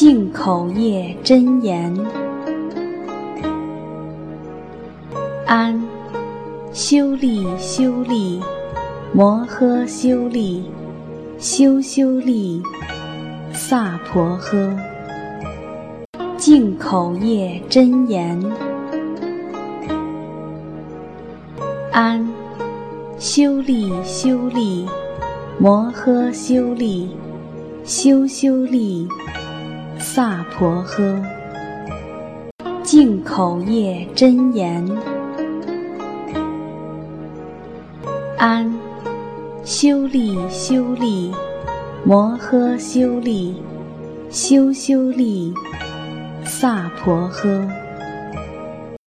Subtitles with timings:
[0.00, 1.92] 净口业真言。
[5.44, 5.82] 安，
[6.72, 8.40] 修利修利，
[9.12, 10.62] 摩诃修利，
[11.40, 12.62] 修修利，
[13.52, 14.72] 萨婆诃。
[16.36, 18.40] 净口业真言。
[21.90, 22.24] 安，
[23.18, 24.86] 修利修利，
[25.58, 27.10] 摩诃修利，
[27.84, 29.08] 修修利，
[29.98, 31.20] 萨婆诃。
[32.82, 34.86] 净口业真言。
[38.38, 38.72] 安，
[39.64, 41.32] 修利修利，
[42.04, 43.60] 摩诃修利，
[44.30, 45.52] 修修利，
[46.44, 47.68] 萨婆诃。